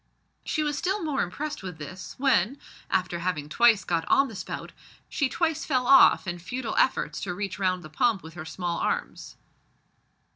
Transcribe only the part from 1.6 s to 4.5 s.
with this when, after having twice got on the